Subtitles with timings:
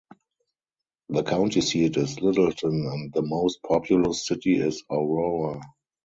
[1.09, 5.61] The county seat is Littleton, and the most populous city is Aurora.